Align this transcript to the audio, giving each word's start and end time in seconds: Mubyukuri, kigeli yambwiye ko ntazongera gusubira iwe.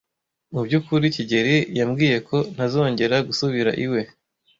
Mubyukuri, 0.53 1.05
kigeli 1.15 1.55
yambwiye 1.77 2.17
ko 2.27 2.37
ntazongera 2.53 3.17
gusubira 3.27 3.71
iwe. 3.85 4.01